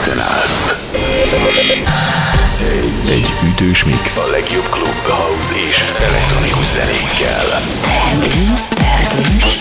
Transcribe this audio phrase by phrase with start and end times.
[0.00, 0.74] készen állsz.
[3.08, 4.28] Egy ütős mix.
[4.28, 7.44] A legjobb klub, house és elektronikus zenékkel.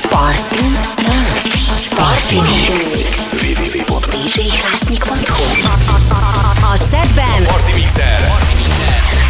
[0.09, 1.08] Party.
[1.99, 3.09] Party Mix.
[3.41, 5.43] www.djhlásnyik.hu
[6.73, 8.31] A setben Party Mixer.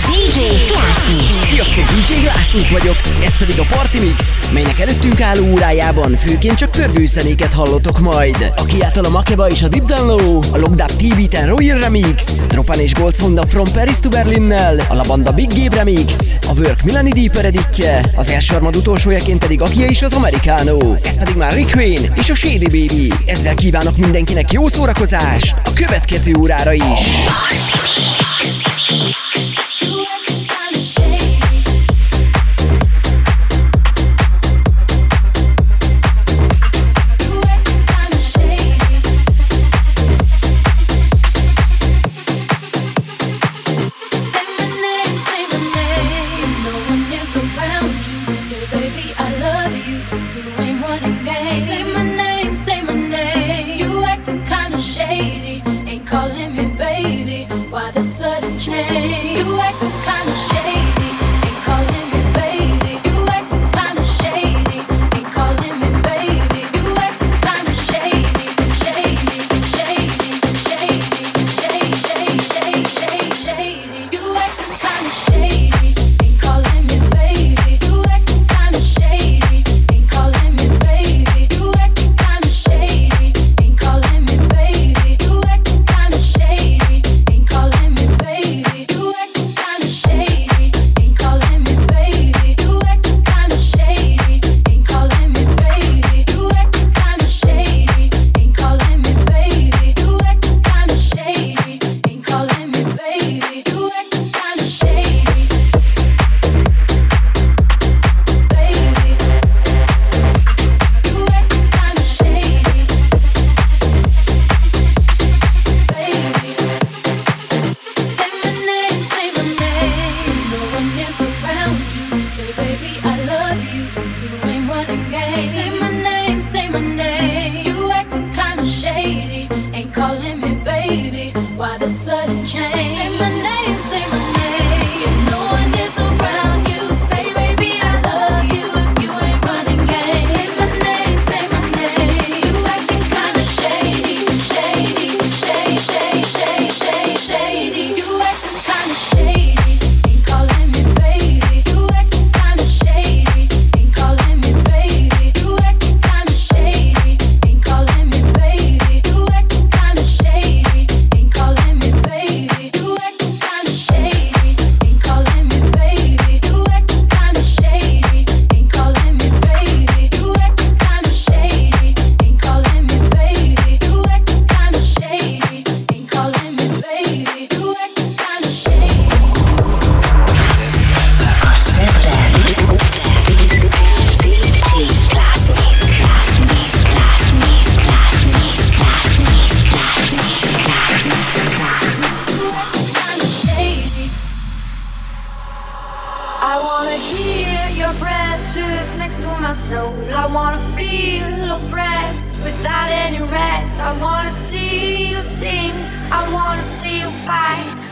[0.09, 0.39] DJ
[0.71, 1.43] Klásnyik.
[1.43, 2.95] Sziasztok, DJ Glassnik vagyok,
[3.25, 8.51] ez pedig a Party Mix, melynek előttünk álló órájában főként csak pörgőszenéket hallotok majd.
[8.57, 10.09] A Kiától a Makeba és a Deep Down
[10.53, 14.95] a Lockdub TV Ten Royal Remix, Dropan és Gold Honda From Paris to Berlinnel, a
[14.95, 16.15] La Banda Big Gabe Remix,
[16.47, 20.95] a Work Milani Deeper editje, az első harmad utolsójaként pedig Akia és az Americano.
[21.03, 23.13] Ez pedig már Rick Wayne és a Shady Baby.
[23.25, 26.83] Ezzel kívánok mindenkinek jó szórakozást a következő órára is.
[28.43, 29.48] Calling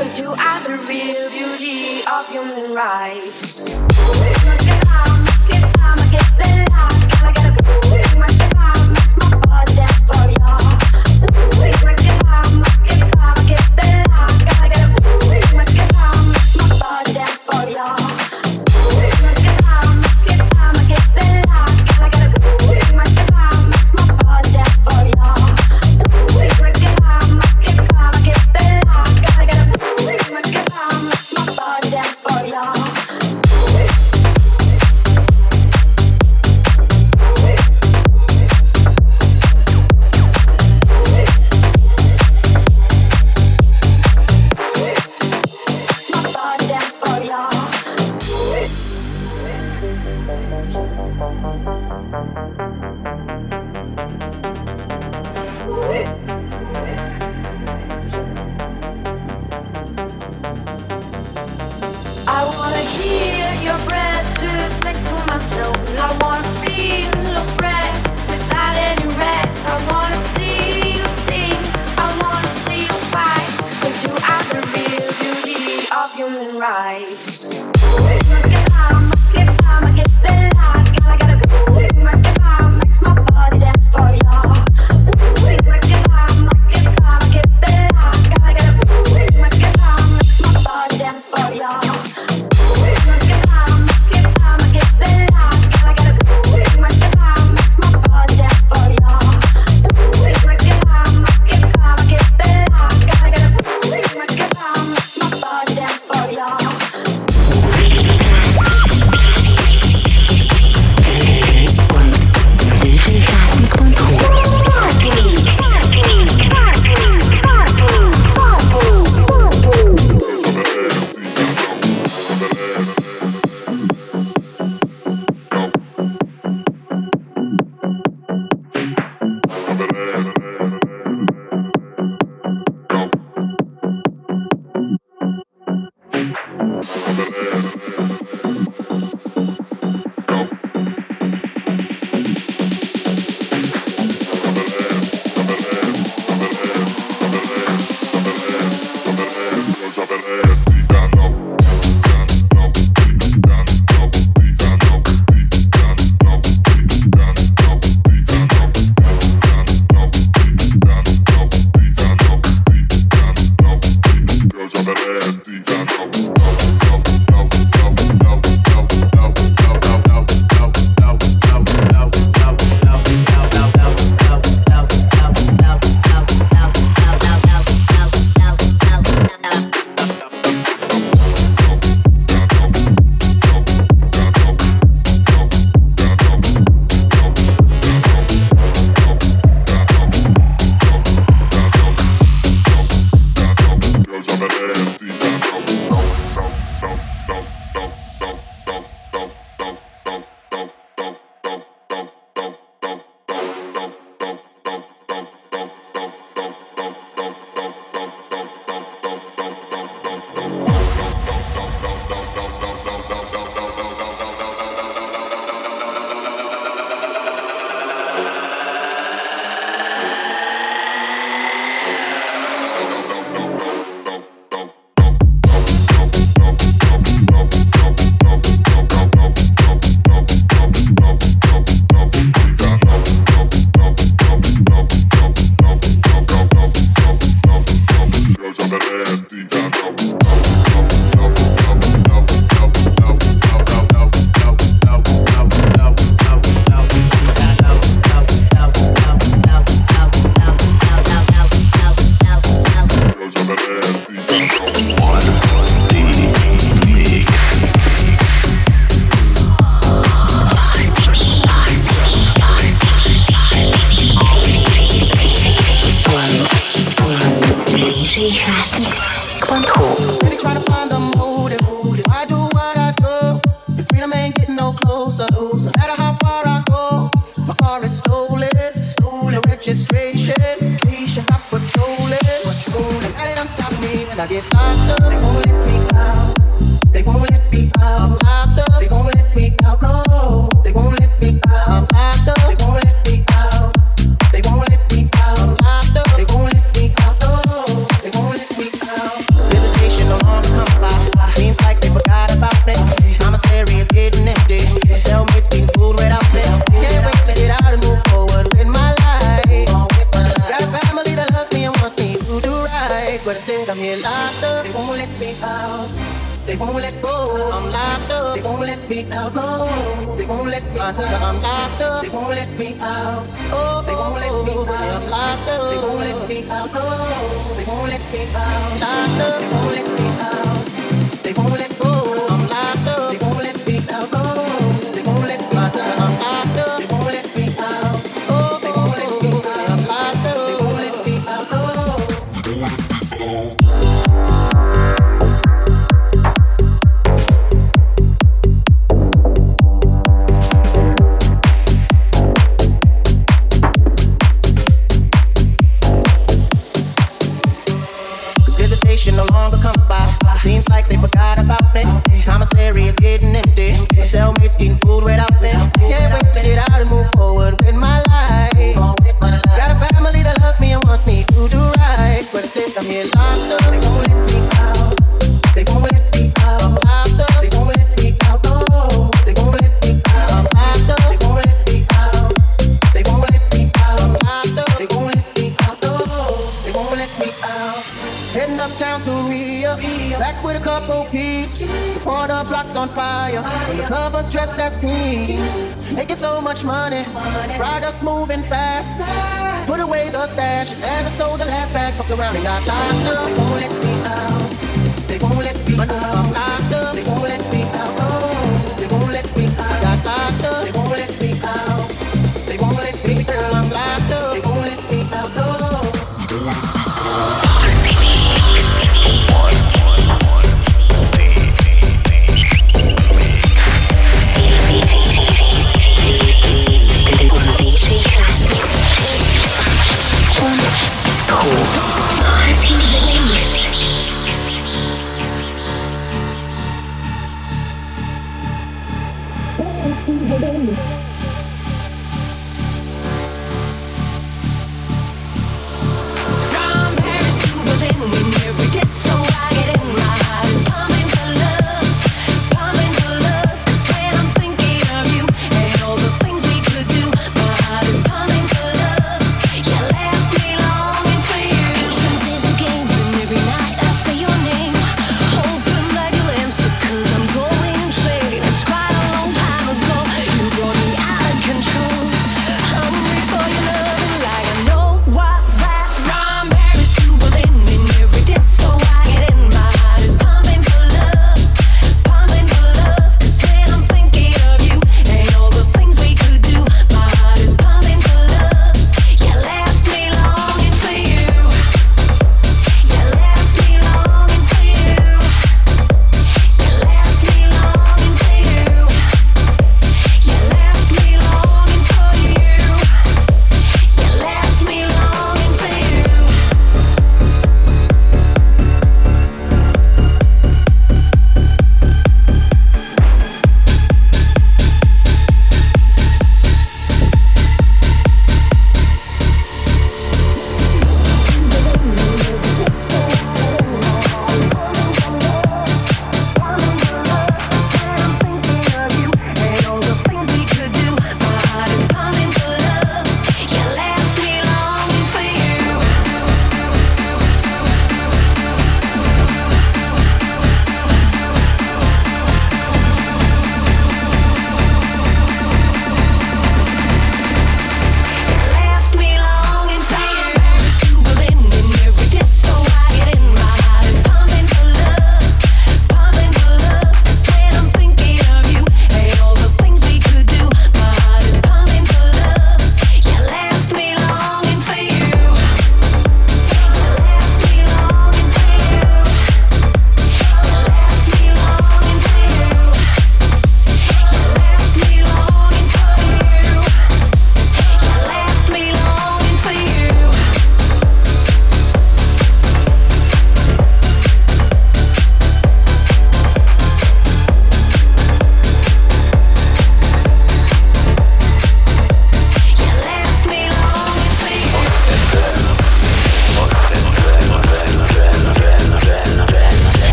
[0.00, 3.56] Cause you are the real beauty of human rights.
[3.56, 3.66] Get
[4.64, 5.76] get
[6.10, 6.36] get
[7.82, 7.99] get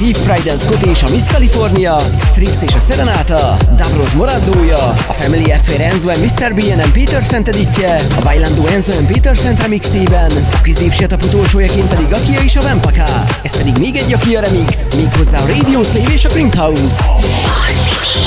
[0.00, 1.96] Steve Pride Scott és a Miss California,
[2.30, 6.54] Strix és a Serenata, Davros Morandója, a Family Affair Enzo and Mr.
[6.54, 12.56] B&M Peterson editje, a Bailando Enzo and Peterson remixében, a középsetap utolsójaként pedig Akia és
[12.56, 13.24] a Vempaka.
[13.42, 17.04] Ez pedig még egy Akia remix, méghozzá a Radio Slave és a Printhouse.
[17.04, 18.19] Party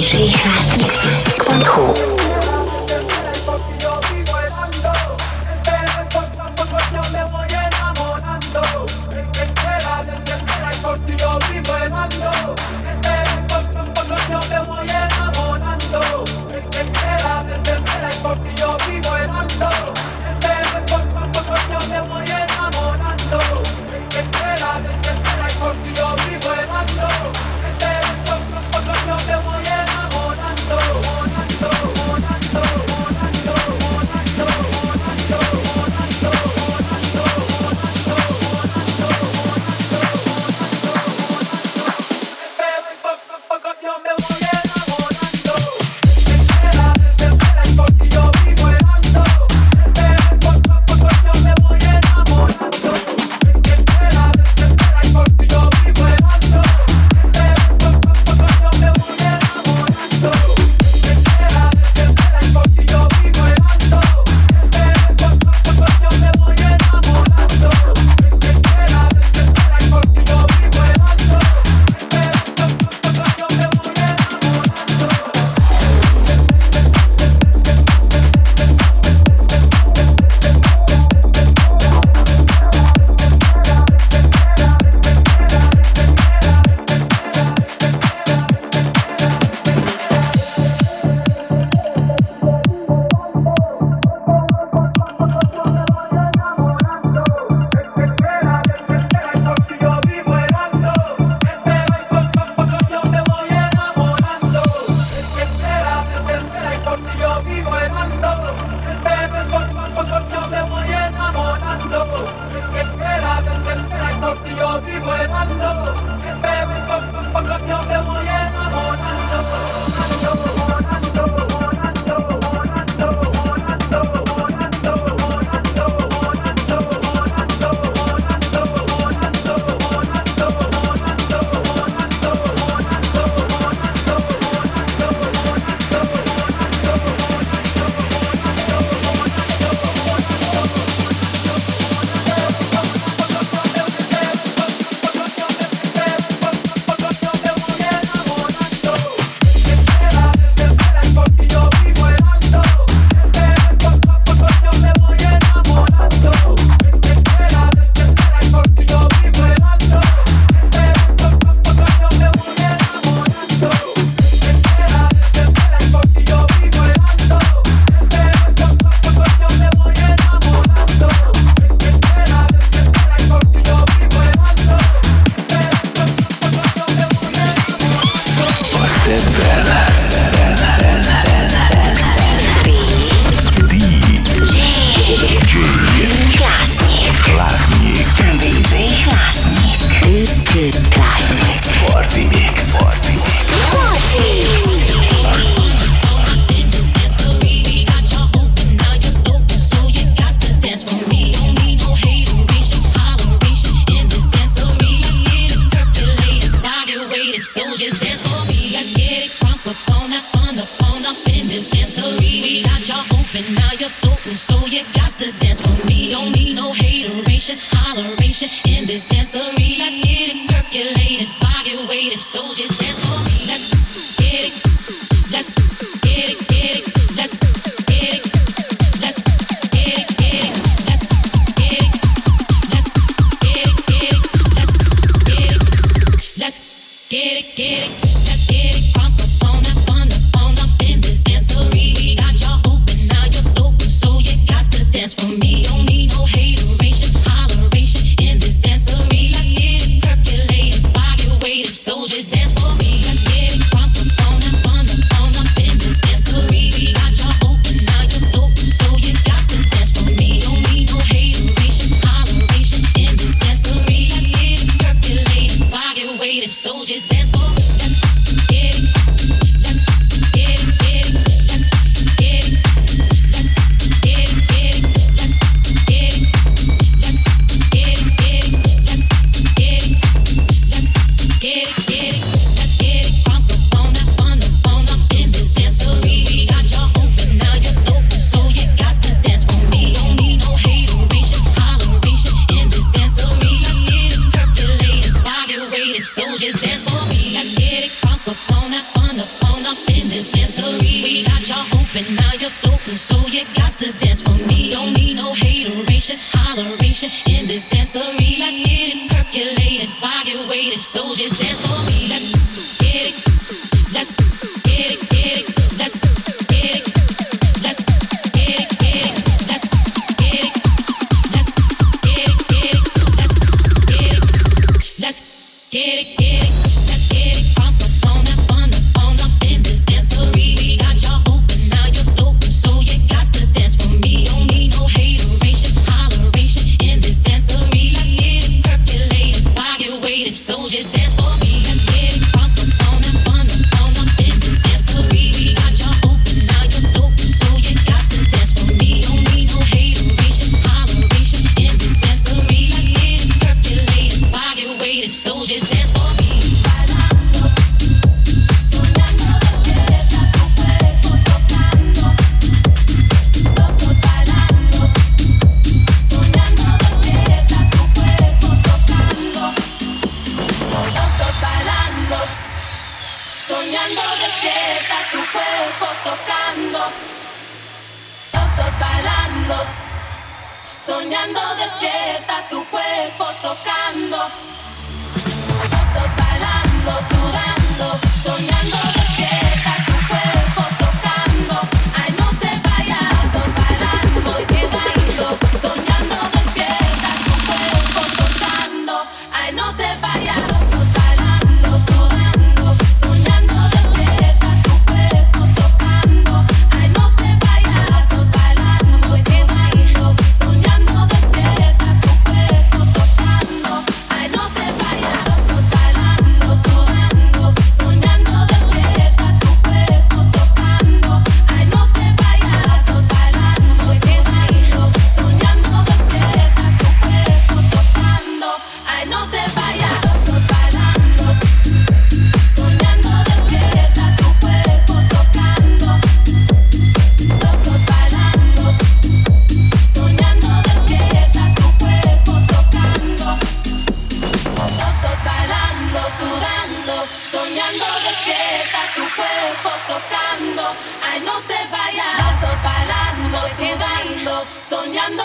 [0.00, 0.32] DJ
[1.44, 2.29] Kwanku.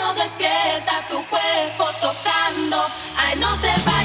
[0.00, 2.78] no despierta tu cuerpo tocando.
[3.18, 3.95] Ay, no te va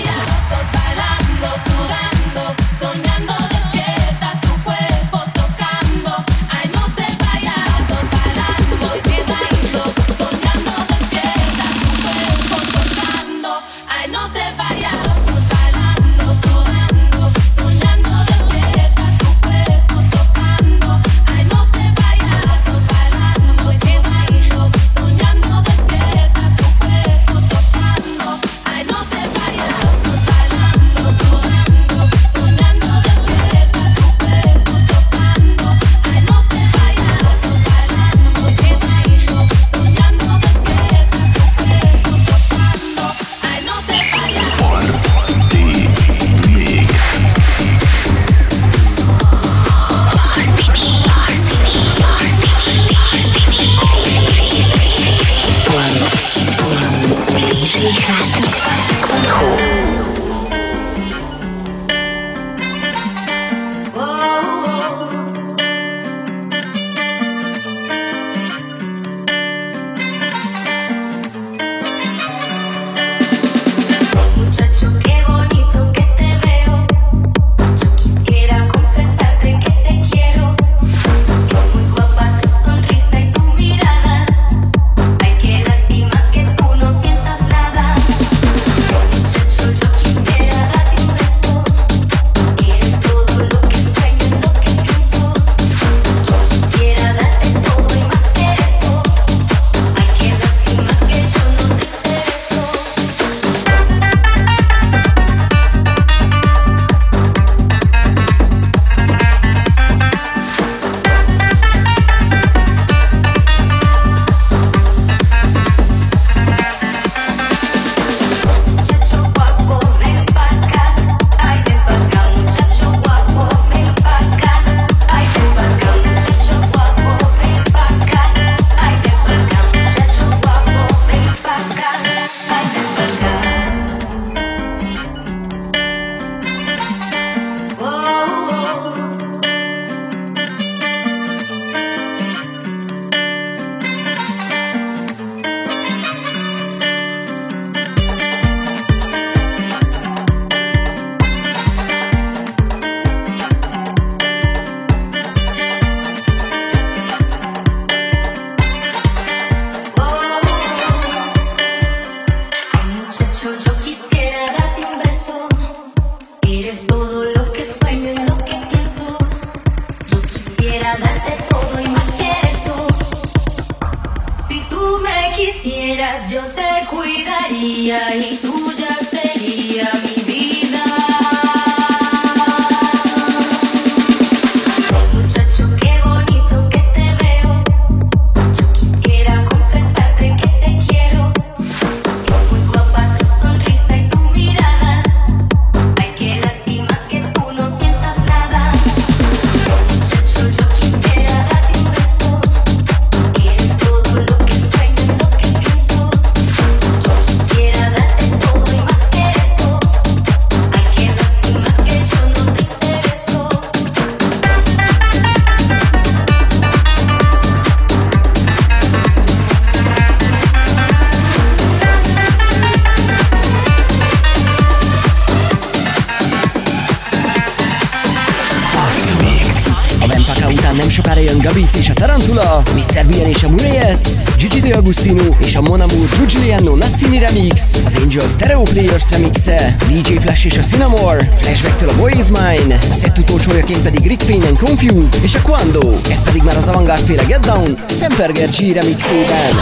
[234.92, 240.58] Agustino és a Monamur Giuliano Nassini remix, az Angel Stereo Players remixe, DJ Flash és
[240.58, 245.24] a Cinnamore, Flashback-től a Boy Is Mine, a set utolsójaként pedig Rick Fane and Confused
[245.24, 249.56] és a Quando, ez pedig már az Avantgarde féle Get Down, Semperger G remixében.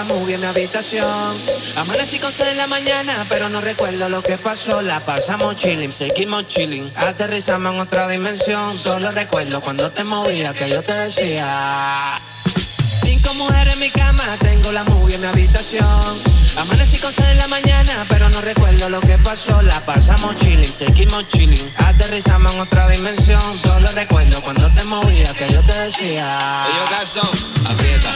[0.00, 1.36] La movie en mi habitación.
[1.76, 4.80] Amanecí con sed en la mañana, pero no recuerdo lo que pasó.
[4.80, 6.90] La pasamos chilling, seguimos chilling.
[6.96, 8.76] Aterrizamos en otra dimensión.
[8.76, 11.46] Solo recuerdo cuando te movías que yo te decía.
[13.04, 16.40] Cinco mujeres en mi cama, tengo la movie en mi habitación.
[16.56, 19.60] Amanecí con sed en la mañana, pero no recuerdo lo que pasó.
[19.60, 21.72] La pasamos chilling, seguimos chilling.
[21.76, 23.42] Aterrizamos en otra dimensión.
[23.56, 26.64] Solo recuerdo cuando te movías que yo te decía.
[27.70, 28.08] Aprieta,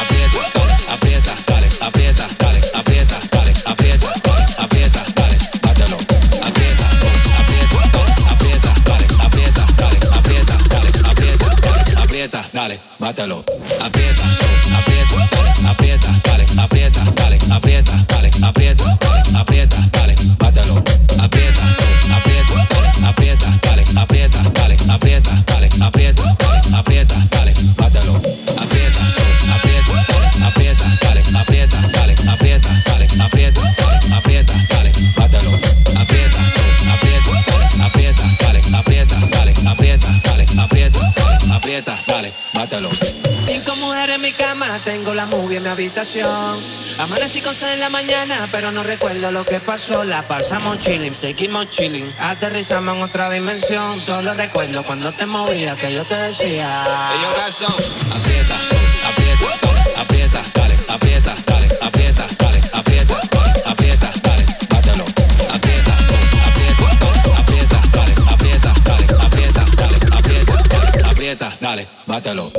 [0.00, 0.57] aprieta,
[0.90, 5.98] aprieta, dale, aprieta, dale, aprieta, dale, aprieta, dale, aprieta, dale, bátelo.
[6.42, 6.86] Aprieta,
[7.38, 7.78] aprieta,
[8.30, 12.78] aprieta, dale, aprieta, dale, aprieta, dale, aprieta, dale, aprieta, dale.
[13.78, 20.82] Aprieta, aprieta, dale, aprieta, dale, aprieta, dale, aprieta, dale, aprieta, dale, aprieta, dale, bátelo.
[21.18, 21.62] Aprieta,
[22.16, 27.17] aprieta, dale, aprieta, dale, aprieta, dale, aprieta, dale, aprieta, dale, aprieta,
[42.08, 42.90] dale, bátelo.
[42.90, 46.28] Cinco mujeres en mi cama, tengo la movie en mi habitación.
[46.98, 50.02] Amanecí con sed en la mañana, pero no recuerdo lo que pasó.
[50.04, 52.10] La pasamos chilling, seguimos chilling.
[52.20, 54.00] Aterrizamos en otra dimensión.
[54.00, 56.66] Solo recuerdo cuando te movías que yo te decía.
[57.22, 57.66] Yo gasto.
[58.16, 58.56] Aprieta,
[59.08, 61.57] aprieta, aprieta, dale, aprieta, dale,
[71.68, 72.50] Dale, mátalo.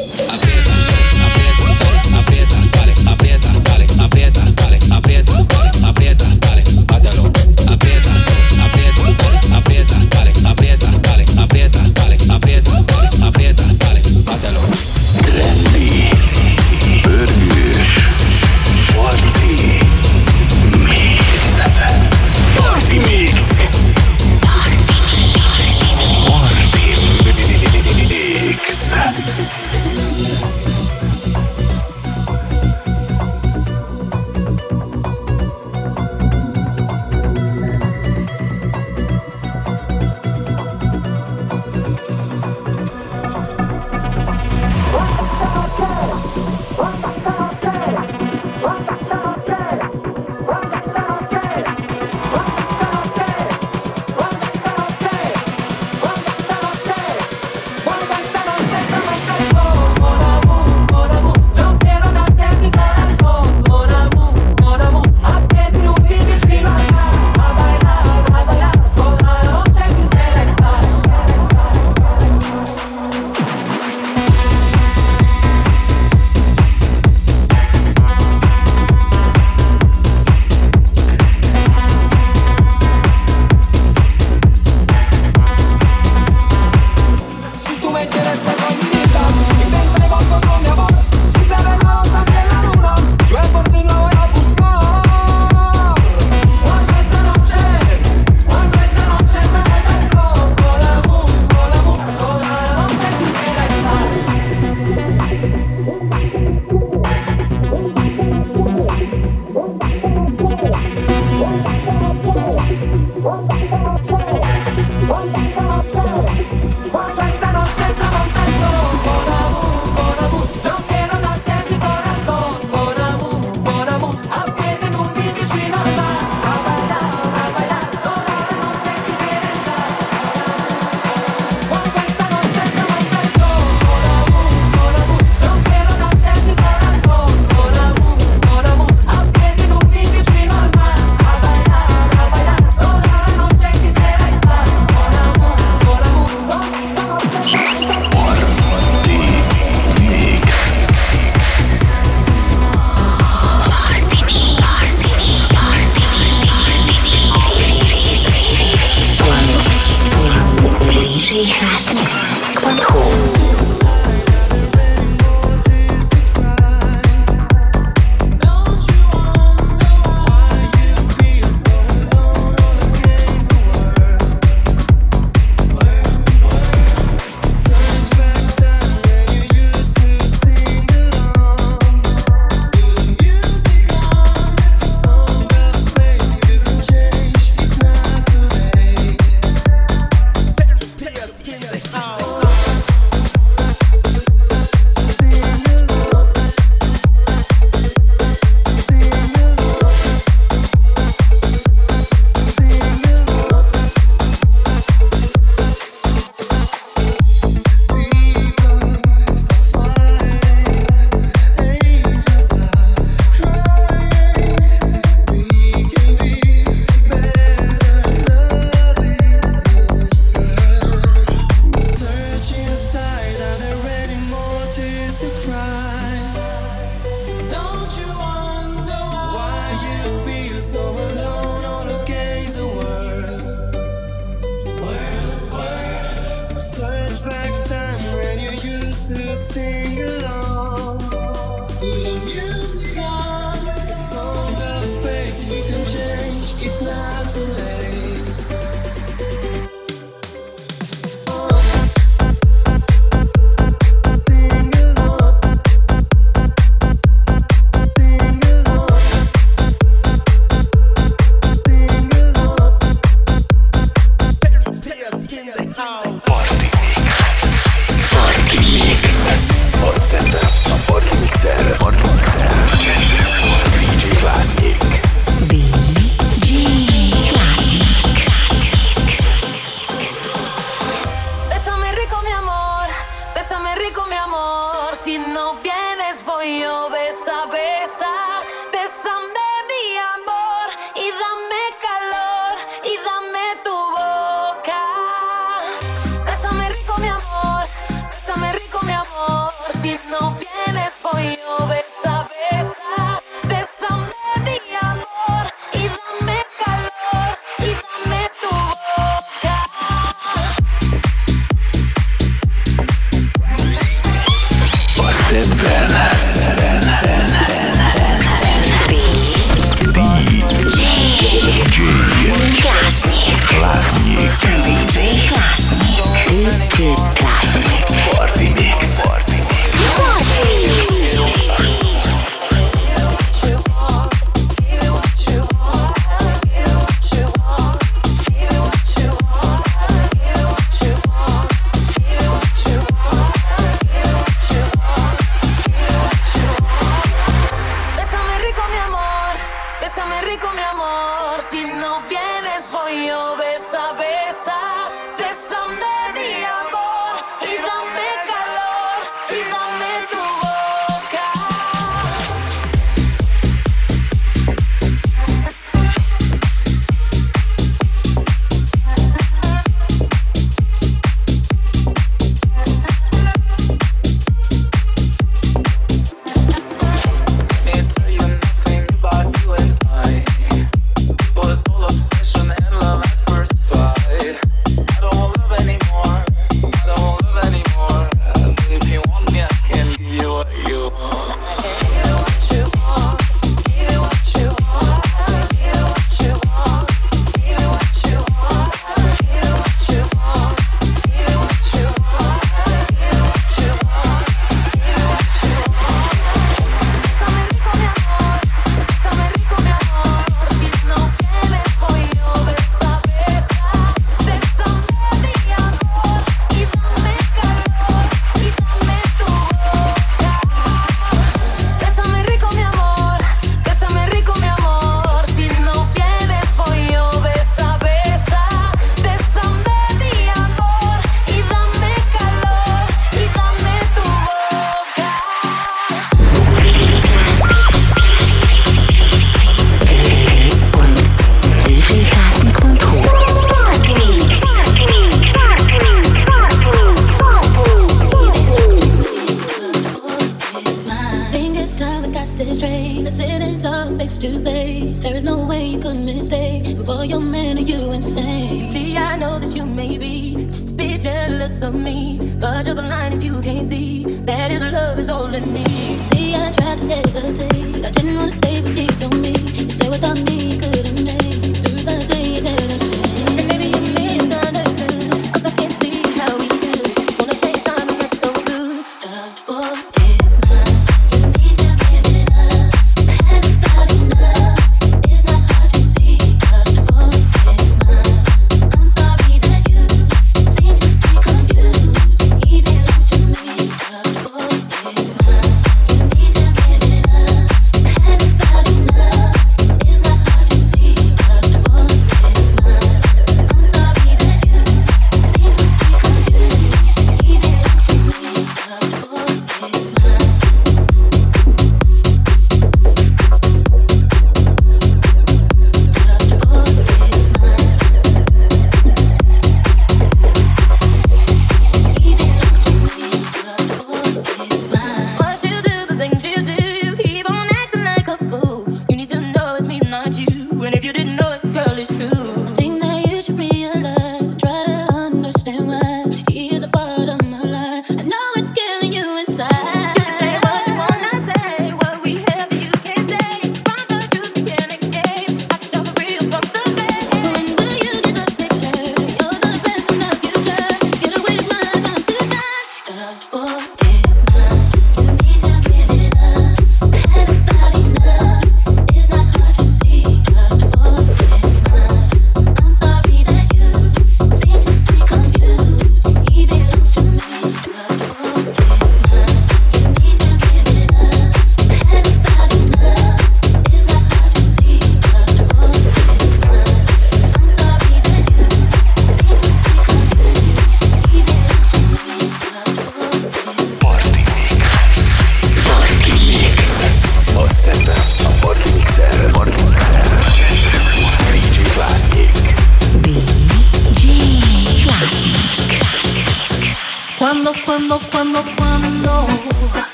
[451.89, 453.07] now I got this train.
[453.07, 454.99] I sit and talk face to face.
[454.99, 456.65] There is no way you could mistake.
[456.85, 458.59] For your man, are you insane?
[458.71, 462.19] See, I know that you may be just a bit jealous of me.
[462.39, 464.03] But you're blind if you can't see.
[464.29, 465.65] That is love is all in me.
[466.09, 467.85] See, I tried to hesitate.
[467.87, 469.33] I didn't want to say what you told me.
[469.67, 471.18] You said without me, you couldn't make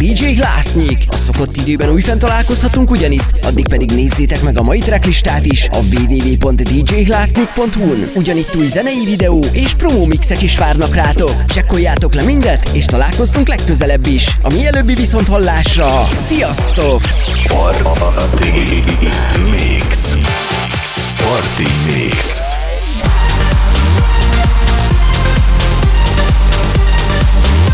[0.00, 1.04] DJ Glassnyik.
[1.08, 5.76] A szokott időben újfent találkozhatunk ugyanitt, addig pedig nézzétek meg a mai tracklistát is a
[5.76, 8.10] www.djglassnyik.hu-n.
[8.14, 11.44] Ugyanitt új zenei videó és promo mixek is várnak rátok.
[11.44, 14.26] Csekkoljátok le mindet, és találkoztunk legközelebb is.
[14.42, 16.08] A mielőbbi viszont hallásra.
[16.14, 17.00] Sziasztok!
[17.48, 17.82] Party
[19.50, 20.16] Mix.
[21.16, 22.49] Party Mix.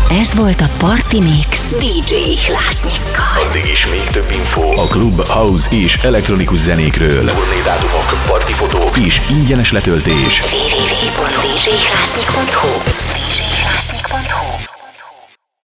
[0.09, 2.15] Ez volt a Party Mix DJ
[2.47, 3.47] Hlásnyikkal.
[3.49, 7.25] Addig is még több info a klub, house és elektronikus zenékről.
[7.25, 10.41] Turnédátumok, partifotók és ingyenes letöltés.
[10.41, 13.06] www.djhlásnyik.hu